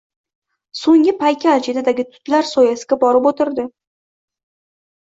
Soʻng 0.79 1.03
paykal 1.19 1.63
chetidagi 1.67 2.07
tutlar 2.17 2.51
soyasiga 2.55 3.01
borib 3.07 3.31
oʻtirdi. 3.35 3.69